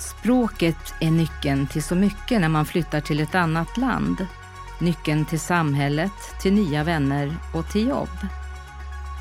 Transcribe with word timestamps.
Språket 0.00 0.94
är 1.00 1.10
nyckeln 1.10 1.66
till 1.66 1.82
så 1.82 1.94
mycket 1.94 2.40
när 2.40 2.48
man 2.48 2.66
flyttar 2.66 3.00
till 3.00 3.20
ett 3.20 3.34
annat 3.34 3.76
land. 3.76 4.26
Nyckeln 4.78 5.24
till 5.24 5.40
samhället, 5.40 6.12
till 6.42 6.52
nya 6.52 6.84
vänner 6.84 7.36
och 7.54 7.68
till 7.68 7.88
jobb. 7.88 8.26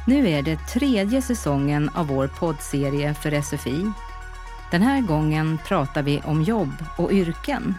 Nu 0.07 0.29
är 0.29 0.41
det 0.41 0.57
tredje 0.57 1.21
säsongen 1.21 1.89
av 1.89 2.07
vår 2.07 2.27
poddserie 2.27 3.13
för 3.13 3.41
SFI. 3.41 3.91
Den 4.71 4.81
här 4.81 5.01
gången 5.01 5.59
pratar 5.65 6.03
vi 6.03 6.21
om 6.25 6.41
jobb 6.41 6.73
och 6.97 7.11
yrken. 7.11 7.75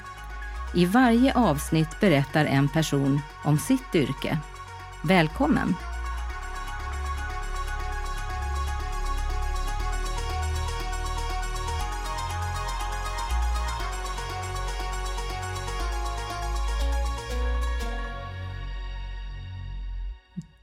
I 0.75 0.87
varje 0.87 1.35
avsnitt 1.35 2.01
berättar 2.01 2.45
en 2.45 2.69
person 2.69 3.21
om 3.45 3.59
sitt 3.59 3.95
yrke. 3.95 4.39
Välkommen! 5.03 5.75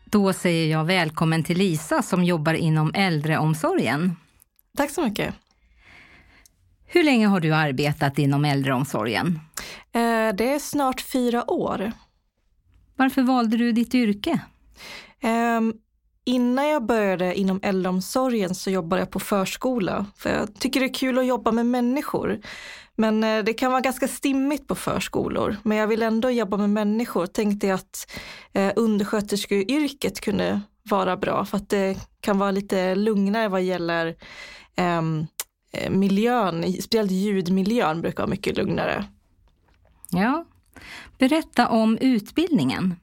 Då 0.10 0.34
säger 0.34 0.72
jag 0.72 0.86
välkommen 0.86 1.44
till 1.44 1.58
Lisa 1.58 2.02
som 2.02 2.24
jobbar 2.24 2.54
inom 2.54 2.92
äldreomsorgen. 2.94 4.16
Tack 4.78 4.92
så 4.92 5.02
mycket. 5.02 5.36
Hur 6.86 7.04
länge 7.04 7.28
har 7.28 7.40
du 7.40 7.56
arbetat 7.56 8.20
inom 8.20 8.46
äldreomsorgen? 8.46 9.40
Eh, 9.92 10.36
det 10.36 10.54
är 10.54 10.60
snart 10.60 11.02
fyra 11.02 11.52
år. 11.52 11.92
Varför 12.96 13.22
valde 13.22 13.58
du 13.58 13.72
ditt 13.72 13.96
yrke? 13.96 14.40
Innan 16.28 16.68
jag 16.68 16.86
började 16.86 17.36
inom 17.36 17.60
äldreomsorgen 17.64 18.56
så 18.56 18.70
jobbade 18.70 19.02
jag 19.02 19.12
på 19.12 19.20
förskola. 19.20 20.06
För 20.18 20.30
jag 20.30 20.60
tycker 20.60 20.80
det 20.80 20.86
är 20.86 20.94
kul 20.94 21.18
att 21.18 21.26
jobba 21.26 21.52
med 21.52 21.66
människor. 21.66 22.40
Men 22.96 23.24
eh, 23.24 23.44
det 23.44 23.54
kan 23.54 23.72
vara 23.72 23.82
ganska 23.82 24.08
stimmigt 24.08 24.68
på 24.68 24.76
förskolor. 24.76 25.58
Men 25.64 25.78
jag 25.78 25.88
vill 25.88 26.04
ändå 26.04 26.32
jobba 26.32 26.58
med 26.58 26.70
människor. 26.70 27.26
Tänkte 27.26 27.68
jag 27.68 27.76
att 27.76 28.12
eh, 28.54 28.72
undersköterskeyrket 28.76 30.22
kunde 30.22 30.62
vara 30.84 31.18
bra 31.18 31.46
för 31.46 31.58
att 31.58 31.70
det 31.70 31.98
kan 32.22 32.38
vara 32.38 32.52
lite 32.52 32.96
lugnare 32.96 33.48
vad 33.48 33.62
gäller 33.62 34.16
ehm, 34.76 35.28
eh, 35.72 35.90
miljön, 35.90 36.74
speciellt 36.74 37.12
ljudmiljön 37.12 38.02
brukar 38.02 38.24
vara 38.24 38.30
mycket 38.30 38.58
lugnare. 38.58 39.06
Ja, 40.10 40.46
berätta 41.18 41.68
om 41.68 41.98
utbildningen. 41.98 42.96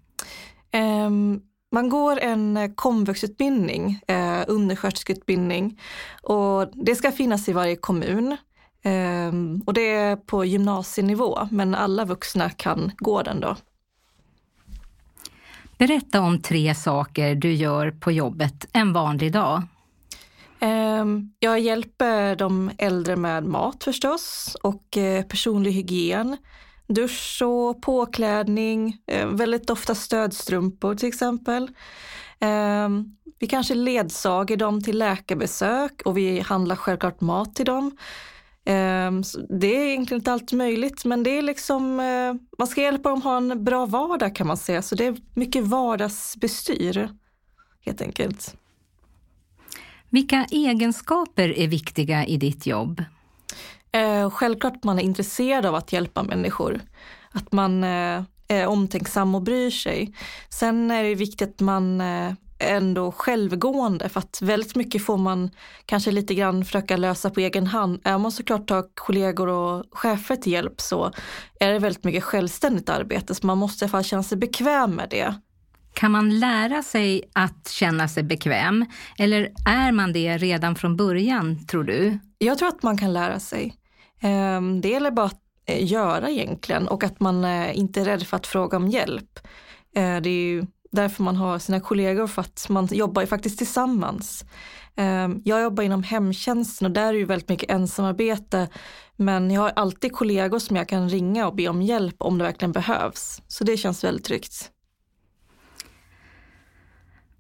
Um, 1.07 1.43
man 1.75 1.89
går 1.89 2.21
en 2.21 2.75
komvuxutbildning, 2.75 4.01
eh, 4.09 4.45
undersköterskeutbildning 4.47 5.81
och 6.23 6.71
det 6.73 6.95
ska 6.95 7.13
finnas 7.13 7.49
i 7.49 7.53
varje 7.53 7.77
kommun. 7.77 8.37
Um, 8.87 9.63
och 9.67 9.75
det 9.75 9.95
är 9.95 10.17
på 10.17 10.45
gymnasienivå, 10.45 11.49
men 11.51 11.75
alla 11.75 12.05
vuxna 12.05 12.51
kan 12.51 12.93
gå 12.97 13.23
den 13.23 13.41
då. 13.41 13.57
Berätta 15.79 16.21
om 16.21 16.43
tre 16.43 16.75
saker 16.75 17.35
du 17.35 17.53
gör 17.53 17.91
på 17.91 18.13
jobbet 18.13 18.67
en 18.73 18.93
vanlig 18.93 19.33
dag. 19.33 19.63
Um, 20.61 21.35
jag 21.39 21.61
hjälper 21.61 22.37
de 22.37 22.71
äldre 22.79 23.17
med 23.17 23.45
mat 23.45 23.85
förstås 23.85 24.57
och 24.63 24.97
uh, 24.97 25.23
personlig 25.23 25.73
hygien. 25.73 26.37
Dusch 26.89 27.43
och 27.43 27.83
påklädning, 27.83 28.97
eh, 29.07 29.27
väldigt 29.27 29.71
ofta 29.71 29.95
stödstrumpor 29.95 30.95
till 30.95 31.09
exempel. 31.09 31.71
Ehm, 32.41 33.05
vi 33.39 33.47
kanske 33.47 33.75
ledsager 33.75 34.57
dem 34.57 34.83
till 34.83 34.99
läkarbesök 34.99 36.03
och 36.05 36.19
vi 36.19 36.41
handlar 36.41 36.77
självklart 36.77 37.21
mat 37.21 37.55
till 37.55 37.67
dem. 37.67 37.97
Ehm, 38.65 39.23
det 39.61 39.77
är 39.77 39.89
egentligen 39.89 40.21
inte 40.21 40.33
allt 40.33 40.53
möjligt, 40.53 41.05
men 41.05 41.23
det 41.23 41.39
är 41.39 41.43
liksom, 41.43 42.01
eh, 42.01 42.35
man 42.59 42.69
ska 42.69 42.83
hjälpa 42.83 43.09
dem 43.09 43.19
att 43.19 43.25
ha 43.25 43.37
en 43.37 43.65
bra 43.65 43.87
vardag 43.87 44.35
kan 44.35 44.47
man 44.47 44.57
säga. 44.57 44.83
Så 44.83 44.95
det 44.95 45.07
är 45.07 45.17
mycket 45.35 45.65
vardagsbestyr, 45.65 47.09
helt 47.85 48.01
enkelt. 48.01 48.57
Vilka 50.11 50.47
egenskaper 50.51 51.59
är 51.59 51.69
viktiga 51.69 52.27
i 52.27 52.37
ditt 52.37 52.67
jobb? 52.67 53.05
Eh, 53.95 54.31
självklart 54.31 54.85
man 54.85 54.99
är 54.99 55.03
intresserad 55.03 55.67
av 55.67 55.75
att 55.75 55.93
hjälpa 55.93 56.23
människor. 56.23 56.81
Att 57.31 57.53
man 57.53 57.85
eh, 57.85 58.23
är 58.49 58.67
omtänksam 58.67 59.35
och 59.35 59.43
bryr 59.43 59.71
sig. 59.71 60.15
Sen 60.49 60.91
är 60.91 61.05
det 61.05 61.15
viktigt 61.15 61.49
att 61.49 61.61
man 61.61 62.03
ändå 62.59 63.13
självgående 63.13 64.09
för 64.09 64.21
att 64.21 64.39
väldigt 64.43 64.77
mycket 64.77 65.05
får 65.05 65.17
man 65.17 65.51
kanske 65.87 66.11
lite 66.11 66.35
grann 66.35 66.65
försöka 66.65 66.97
lösa 66.97 67.31
på 67.31 67.41
egen 67.41 67.67
hand. 67.67 68.01
Är 68.05 68.19
man 68.19 68.33
såklart 68.33 68.67
tar 68.67 68.85
kollegor 68.95 69.49
och 69.49 69.85
chefer 69.91 70.37
till 70.37 70.53
hjälp 70.53 70.81
så 70.81 71.13
är 71.61 71.73
det 71.73 71.79
väldigt 71.79 72.05
mycket 72.05 72.25
självständigt 72.25 72.89
arbete 72.89 73.35
så 73.35 73.47
man 73.47 73.59
måste 73.59 73.85
i 73.85 73.87
alla 73.87 73.91
fall 73.91 74.05
känna 74.05 74.23
sig 74.23 74.39
bekväm 74.39 74.91
med 74.91 75.09
det. 75.11 75.35
Kan 75.95 76.11
man 76.11 76.39
lära 76.39 76.83
sig 76.83 77.23
att 77.33 77.69
känna 77.69 78.09
sig 78.09 78.23
bekväm 78.23 78.87
eller 79.19 79.53
är 79.67 79.93
man 79.93 80.13
det 80.13 80.39
redan 80.39 80.77
från 80.77 80.97
början 80.97 81.67
tror 81.67 81.85
du? 81.85 82.19
Jag 82.39 82.59
tror 82.59 82.69
att 82.69 82.83
man 82.83 82.99
kan 82.99 83.13
lära 83.13 83.41
sig. 83.41 83.75
Ehm, 84.25 84.81
det 84.81 84.89
gäller 84.89 85.11
bara 85.11 85.27
att 85.27 85.41
eh, 85.67 85.93
göra 85.93 86.31
egentligen 86.31 86.89
och 86.89 87.05
att 87.05 87.21
man 87.21 87.45
eh, 87.45 87.79
inte 87.79 88.01
är 88.01 88.05
rädd 88.05 88.27
för 88.27 88.37
att 88.37 88.47
fråga 88.47 88.77
om 88.77 88.89
hjälp. 88.89 89.39
Eh, 89.97 90.17
det 90.21 90.31
är 90.31 90.47
ju 90.47 90.67
därför 90.91 91.23
man 91.23 91.37
har 91.37 91.59
sina 91.59 91.81
kollegor 91.81 92.27
för 92.27 92.43
att 92.43 92.67
man 92.69 92.89
jobbar 92.91 93.23
ju 93.23 93.27
faktiskt 93.27 93.59
tillsammans. 93.59 94.45
Ehm, 94.97 95.43
jag 95.45 95.63
jobbar 95.63 95.83
inom 95.83 96.03
hemtjänsten 96.03 96.87
och 96.87 96.93
där 96.93 97.07
är 97.09 97.13
det 97.13 97.19
ju 97.19 97.25
väldigt 97.25 97.49
mycket 97.49 97.71
ensamarbete. 97.71 98.69
Men 99.17 99.51
jag 99.51 99.61
har 99.61 99.73
alltid 99.77 100.13
kollegor 100.13 100.59
som 100.59 100.77
jag 100.77 100.89
kan 100.89 101.09
ringa 101.09 101.47
och 101.47 101.55
be 101.55 101.69
om 101.69 101.83
hjälp 101.83 102.17
om 102.19 102.39
det 102.39 102.45
verkligen 102.45 102.73
behövs. 102.73 103.43
Så 103.49 103.65
det 103.65 103.77
känns 103.77 104.05
väldigt 104.05 104.25
tryggt. 104.25 104.71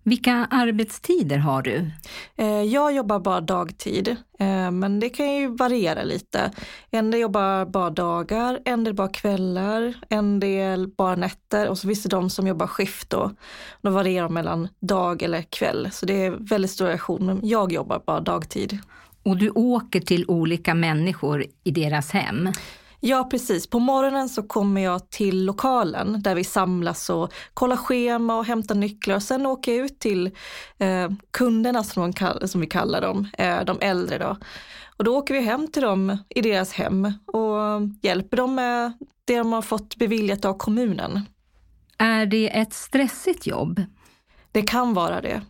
Vilka 0.07 0.47
arbetstider 0.51 1.39
har 1.39 1.63
du? 1.63 1.91
Eh, 2.37 2.63
jag 2.63 2.95
jobbar 2.95 3.19
bara 3.19 3.41
dagtid, 3.41 4.09
eh, 4.39 4.71
men 4.71 5.01
det 5.01 5.09
kan 5.09 5.35
ju 5.35 5.49
variera 5.57 6.03
lite. 6.03 6.51
En 6.91 7.11
del 7.11 7.21
jobbar 7.21 7.65
bara 7.65 7.91
dagar, 7.91 8.61
en 8.65 8.85
del 8.85 8.95
bara 8.95 9.09
kvällar, 9.09 9.95
en 10.09 10.41
del 10.41 10.89
bara 10.89 11.17
nätter 11.17 11.69
och 11.69 11.79
så 11.79 11.89
finns 11.89 12.03
det 12.03 12.09
de 12.09 12.31
som 12.31 12.47
jobbar 12.47 12.67
skift 12.67 13.11
då. 13.11 13.31
De 13.83 13.93
varierar 13.95 14.29
mellan 14.29 14.69
dag 14.81 15.23
eller 15.23 15.43
kväll, 15.43 15.89
så 15.93 16.07
det 16.07 16.25
är 16.25 16.31
väldigt 16.31 16.71
stor 16.71 16.85
variation. 16.85 17.27
Men 17.27 17.41
jag 17.43 17.73
jobbar 17.73 18.03
bara 18.07 18.21
dagtid. 18.21 18.79
Och 19.23 19.37
du 19.37 19.51
åker 19.51 20.01
till 20.01 20.25
olika 20.29 20.75
människor 20.75 21.45
i 21.65 21.71
deras 21.71 22.11
hem? 22.11 22.49
Ja, 23.07 23.25
precis. 23.31 23.67
På 23.67 23.79
morgonen 23.79 24.29
så 24.29 24.43
kommer 24.43 24.81
jag 24.81 25.11
till 25.11 25.45
lokalen 25.45 26.23
där 26.23 26.35
vi 26.35 26.45
samlas 26.45 27.11
och 27.11 27.33
kollar 27.55 27.77
schema 27.77 28.39
och 28.39 28.45
hämtar 28.45 28.75
nycklar. 28.75 29.19
Sen 29.19 29.47
åker 29.47 29.73
jag 29.73 29.85
ut 29.85 29.99
till 29.99 30.27
eh, 30.79 31.11
kunderna 31.31 31.85
som, 31.85 32.13
de, 32.13 32.49
som 32.49 32.61
vi 32.61 32.67
kallar 32.67 33.01
dem, 33.01 33.29
eh, 33.39 33.65
de 33.65 33.79
äldre 33.81 34.19
då. 34.19 34.37
Och 34.97 35.05
då 35.05 35.17
åker 35.17 35.35
vi 35.35 35.41
hem 35.41 35.69
till 35.69 35.83
dem 35.83 36.19
i 36.29 36.41
deras 36.41 36.73
hem 36.73 37.05
och 37.27 37.83
hjälper 38.03 38.37
dem 38.37 38.55
med 38.55 38.93
det 39.25 39.39
de 39.39 39.53
har 39.53 39.63
fått 39.63 39.97
beviljat 39.97 40.45
av 40.45 40.55
kommunen. 40.55 41.21
Är 41.99 42.27
det 42.27 42.59
ett 42.59 42.73
stressigt 42.73 43.47
jobb? 43.47 43.83
Det 44.53 44.63
kan 44.63 44.95
vara 44.95 45.21
det. 45.21 45.43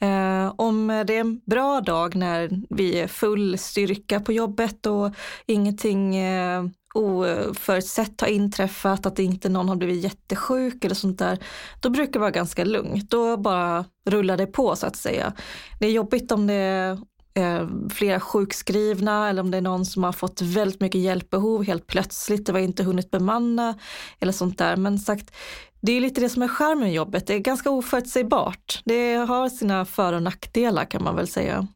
Eh, 0.00 0.52
om 0.56 1.04
det 1.06 1.16
är 1.16 1.20
en 1.20 1.40
bra 1.46 1.80
dag 1.80 2.16
när 2.16 2.50
vi 2.70 3.00
är 3.00 3.06
full 3.06 3.58
styrka 3.58 4.20
på 4.20 4.32
jobbet 4.32 4.86
och 4.86 5.14
ingenting 5.46 6.16
eh, 6.16 6.64
oförutsett 6.94 8.20
har 8.20 8.28
inträffat, 8.28 9.06
att 9.06 9.18
inte 9.18 9.48
någon 9.48 9.68
har 9.68 9.76
blivit 9.76 10.04
jättesjuk 10.04 10.84
eller 10.84 10.94
sånt 10.94 11.18
där, 11.18 11.38
då 11.80 11.90
brukar 11.90 12.12
det 12.12 12.18
vara 12.18 12.30
ganska 12.30 12.64
lugnt. 12.64 13.10
Då 13.10 13.36
bara 13.36 13.84
rullar 14.06 14.36
det 14.36 14.46
på 14.46 14.76
så 14.76 14.86
att 14.86 14.96
säga. 14.96 15.32
Det 15.80 15.86
är 15.86 15.90
jobbigt 15.90 16.32
om 16.32 16.46
det 16.46 16.98
är 17.38 17.88
flera 17.90 18.20
sjukskrivna 18.20 19.28
eller 19.28 19.42
om 19.42 19.50
det 19.50 19.56
är 19.56 19.62
någon 19.62 19.86
som 19.86 20.04
har 20.04 20.12
fått 20.12 20.42
väldigt 20.42 20.80
mycket 20.80 21.00
hjälpbehov 21.00 21.64
helt 21.64 21.86
plötsligt, 21.86 22.46
det 22.46 22.52
var 22.52 22.60
inte 22.60 22.82
hunnit 22.82 23.10
bemanna 23.10 23.78
eller 24.20 24.32
sånt 24.32 24.58
där. 24.58 24.76
Men 24.76 24.98
sagt, 24.98 25.36
det 25.80 25.92
är 25.92 26.00
lite 26.00 26.20
det 26.20 26.28
som 26.28 26.42
är 26.42 26.48
skärmen 26.48 26.78
med 26.78 26.92
jobbet, 26.92 27.26
det 27.26 27.34
är 27.34 27.38
ganska 27.38 27.70
oförutsägbart. 27.70 28.82
Det 28.84 29.14
har 29.14 29.48
sina 29.48 29.84
för 29.84 30.12
och 30.12 30.22
nackdelar 30.22 30.84
kan 30.84 31.04
man 31.04 31.16
väl 31.16 31.28
säga. 31.28 31.66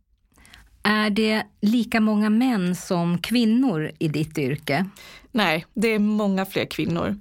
Är 0.83 1.11
det 1.11 1.43
lika 1.61 2.01
många 2.01 2.31
män 2.31 2.77
som 2.77 3.19
kvinnor 3.19 3.91
i 3.99 4.09
ditt 4.09 4.39
yrke? 4.39 4.87
Nej, 5.31 5.67
det 5.75 5.89
är 5.89 5.99
många 5.99 6.47
fler 6.47 6.65
kvinnor. 6.65 7.17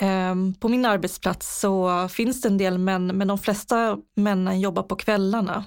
Ehm, 0.00 0.54
på 0.54 0.68
min 0.68 0.84
arbetsplats 0.84 1.60
så 1.60 2.08
finns 2.08 2.40
det 2.40 2.48
en 2.48 2.58
del 2.58 2.78
män, 2.78 3.06
men 3.06 3.28
de 3.28 3.38
flesta 3.38 3.98
männen 4.16 4.60
jobbar 4.60 4.82
på 4.82 4.96
kvällarna. 4.96 5.64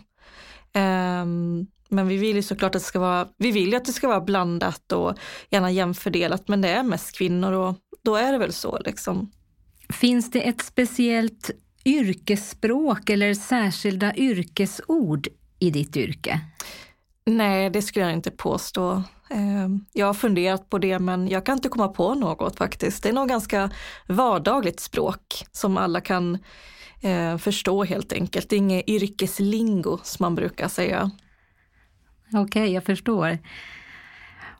Ehm, 0.74 1.68
men 1.90 2.08
vi 2.08 2.18
vill 2.18 2.36
ju 2.36 2.42
såklart 2.42 2.76
att 2.76 2.82
det 2.82 2.88
ska 2.88 3.00
vara, 3.00 3.28
vi 3.38 3.52
vill 3.52 3.70
ju 3.70 3.76
att 3.76 3.86
det 3.86 3.94
ska 3.94 4.08
vara 4.08 4.22
blandat 4.22 4.92
och 4.92 5.18
gärna 5.50 5.72
jämfördelat, 5.72 6.48
men 6.48 6.62
det 6.62 6.70
är 6.70 6.84
mest 6.84 7.18
kvinnor 7.18 7.52
och 7.52 7.76
då 8.04 8.16
är 8.16 8.32
det 8.32 8.38
väl 8.38 8.54
så 8.54 8.80
liksom. 8.86 9.32
Finns 9.90 10.32
det 10.32 10.42
ett 10.42 10.62
speciellt 10.62 11.52
yrkesspråk 11.86 13.10
eller 13.10 13.34
särskilda 13.34 14.16
yrkesord 14.16 15.28
i 15.60 15.70
ditt 15.72 15.98
yrke? 15.98 16.40
Nej, 17.26 17.70
det 17.70 17.82
skulle 17.82 18.06
jag 18.06 18.14
inte 18.14 18.32
påstå. 18.32 19.04
Eh, 19.30 19.68
jag 19.94 20.06
har 20.06 20.14
funderat 20.14 20.70
på 20.70 20.78
det 20.78 21.00
men 21.00 21.28
jag 21.28 21.46
kan 21.46 21.56
inte 21.56 21.70
komma 21.70 21.88
på 21.88 22.14
något 22.14 22.58
faktiskt. 22.58 23.04
Det 23.04 23.10
är 23.10 23.14
nog 23.14 23.30
ganska 23.30 23.72
vardagligt 24.08 24.80
språk 24.80 25.46
som 25.52 25.78
alla 25.78 26.02
kan 26.02 26.38
eh, 27.02 27.38
förstå 27.38 27.84
helt 27.84 28.14
enkelt. 28.14 28.50
Det 28.50 28.56
är 28.56 28.58
inget 28.58 28.90
yrkeslingo 28.90 30.00
som 30.04 30.24
man 30.24 30.36
brukar 30.36 30.68
säga. 30.68 31.12
Okej, 32.28 32.42
okay, 32.42 32.74
jag 32.74 32.84
förstår. 32.84 33.38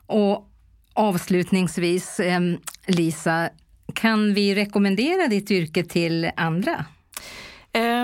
Och 0.06 0.48
avslutningsvis, 0.94 2.20
eh, 2.20 2.40
Lisa, 2.86 3.50
kan 3.94 4.34
vi 4.34 4.54
rekommendera 4.54 5.28
ditt 5.28 5.50
yrke 5.50 5.84
till 5.84 6.30
andra? 6.36 6.84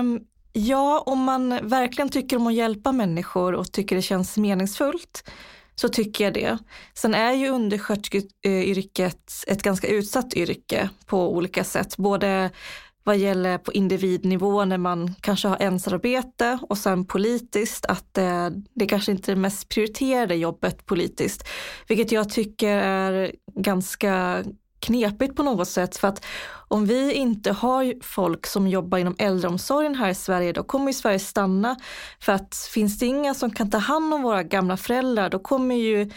Um, 0.01 0.21
ja, 0.53 1.03
om 1.07 1.25
man 1.25 1.69
verkligen 1.69 2.09
tycker 2.09 2.37
om 2.37 2.47
att 2.47 2.55
hjälpa 2.55 2.93
människor 2.93 3.55
och 3.55 3.73
tycker 3.73 3.97
det 3.97 4.03
känns 4.03 4.37
meningsfullt 4.37 5.31
så 5.75 5.89
tycker 5.89 6.25
jag 6.25 6.35
det. 6.35 6.59
Sen 6.95 7.15
är 7.15 7.33
ju 7.33 7.49
undersköterskeyrket 7.49 9.33
ett 9.47 9.63
ganska 9.63 9.89
utsatt 9.89 10.35
yrke 10.35 10.91
på 11.07 11.35
olika 11.35 11.65
sätt. 11.65 11.97
Både 11.97 12.51
vad 13.09 13.19
gäller 13.19 13.59
på 13.59 13.73
individnivå 13.73 14.65
när 14.65 14.79
man 14.79 15.15
kanske 15.21 15.49
har 15.49 15.57
ensamarbete 15.61 16.59
och 16.63 16.79
sen 16.79 17.05
politiskt 17.05 17.87
att 17.87 18.15
det, 18.15 18.53
det 18.75 18.87
kanske 18.87 19.13
inte 19.13 19.33
är 19.33 19.35
det 19.35 19.41
mest 19.41 19.69
prioriterade 19.69 20.35
jobbet 20.35 20.87
politiskt. 20.87 21.49
Vilket 21.89 22.13
jag 22.13 22.31
tycker 22.31 22.77
är 22.77 23.33
ganska 23.55 24.45
knepigt 24.81 25.37
på 25.37 25.43
något 25.43 25.69
sätt 25.69 25.97
för 25.97 26.09
att 26.09 26.25
om 26.69 26.87
vi 26.87 27.13
inte 27.13 27.53
har 27.53 27.95
folk 28.03 28.47
som 28.47 28.69
jobbar 28.69 28.99
inom 28.99 29.17
äldreomsorgen 29.19 29.95
här 29.95 30.11
i 30.11 30.15
Sverige 30.15 30.53
då 30.53 30.63
kommer 30.63 30.87
ju 30.87 30.93
Sverige 30.93 31.19
stanna. 31.19 31.77
För 32.21 32.33
att 32.33 32.57
finns 32.75 32.99
det 32.99 33.07
inga 33.07 33.35
som 33.35 33.51
kan 33.51 33.71
ta 33.71 33.79
hand 33.79 34.15
om 34.15 34.23
våra 34.23 34.43
gamla 34.43 34.77
föräldrar 34.77 35.31
då 35.31 35.39
kommer 35.39 35.75
ju 35.75 36.11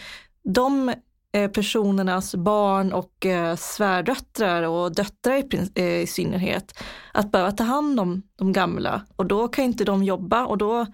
de 0.44 0.92
personernas 1.32 2.34
barn 2.34 2.92
och 2.92 3.26
eh, 3.26 3.56
svärdöttrar 3.56 4.62
och 4.62 4.94
döttrar 4.94 5.36
i, 5.36 5.70
eh, 5.74 5.84
i 5.84 6.06
synnerhet 6.06 6.78
att 7.12 7.32
behöva 7.32 7.52
ta 7.52 7.64
hand 7.64 8.00
om 8.00 8.22
de 8.38 8.52
gamla 8.52 9.02
och 9.16 9.26
då 9.26 9.48
kan 9.48 9.64
inte 9.64 9.84
de 9.84 10.04
jobba 10.04 10.44
och 10.44 10.58
då 10.58 10.86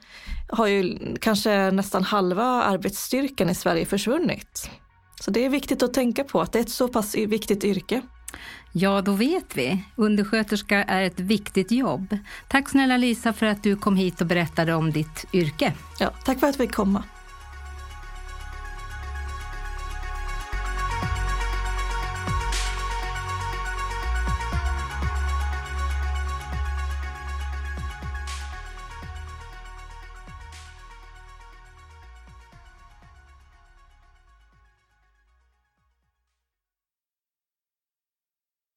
har 0.48 0.66
ju 0.66 0.98
kanske 1.20 1.70
nästan 1.70 2.02
halva 2.02 2.44
arbetsstyrkan 2.44 3.50
i 3.50 3.54
Sverige 3.54 3.86
försvunnit. 3.86 4.70
Så 5.20 5.30
det 5.30 5.44
är 5.44 5.48
viktigt 5.48 5.82
att 5.82 5.94
tänka 5.94 6.24
på 6.24 6.40
att 6.40 6.52
det 6.52 6.58
är 6.58 6.62
ett 6.62 6.70
så 6.70 6.88
pass 6.88 7.14
viktigt 7.14 7.64
yrke. 7.64 8.02
Ja, 8.72 9.00
då 9.00 9.12
vet 9.12 9.56
vi. 9.56 9.84
Undersköterska 9.96 10.84
är 10.84 11.02
ett 11.02 11.20
viktigt 11.20 11.70
jobb. 11.70 12.18
Tack 12.48 12.68
snälla 12.68 12.96
Lisa 12.96 13.32
för 13.32 13.46
att 13.46 13.62
du 13.62 13.76
kom 13.76 13.96
hit 13.96 14.20
och 14.20 14.26
berättade 14.26 14.74
om 14.74 14.92
ditt 14.92 15.24
yrke. 15.32 15.72
Ja, 16.00 16.10
tack 16.24 16.40
för 16.40 16.46
att 16.46 16.60
vi 16.60 16.66
fick 16.66 16.74
komma. 16.74 17.04